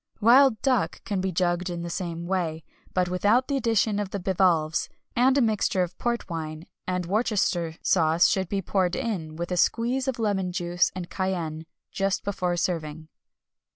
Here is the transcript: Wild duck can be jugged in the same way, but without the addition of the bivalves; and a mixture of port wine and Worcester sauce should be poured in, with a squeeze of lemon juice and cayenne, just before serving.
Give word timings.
Wild 0.19 0.59
duck 0.63 1.03
can 1.03 1.21
be 1.21 1.31
jugged 1.31 1.69
in 1.69 1.83
the 1.83 1.89
same 1.91 2.25
way, 2.25 2.63
but 2.91 3.07
without 3.07 3.47
the 3.47 3.55
addition 3.55 3.99
of 3.99 4.09
the 4.09 4.19
bivalves; 4.19 4.89
and 5.15 5.37
a 5.37 5.41
mixture 5.43 5.83
of 5.83 5.95
port 5.99 6.27
wine 6.27 6.65
and 6.87 7.05
Worcester 7.05 7.75
sauce 7.83 8.25
should 8.27 8.49
be 8.49 8.63
poured 8.63 8.95
in, 8.95 9.35
with 9.35 9.51
a 9.51 9.57
squeeze 9.57 10.07
of 10.07 10.17
lemon 10.17 10.51
juice 10.51 10.91
and 10.95 11.11
cayenne, 11.11 11.67
just 11.91 12.23
before 12.23 12.57
serving. 12.57 13.09